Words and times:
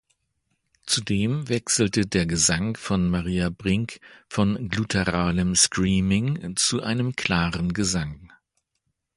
Zudem 0.87 1.47
wechselte 1.47 2.07
der 2.07 2.25
Gesang 2.25 2.75
von 2.75 3.07
Maria 3.07 3.51
Brink 3.51 3.99
von 4.27 4.67
gutturalem 4.67 5.53
Screaming 5.55 6.55
zu 6.55 6.81
einem 6.81 7.15
klaren 7.15 7.71
Gesang. 7.71 8.33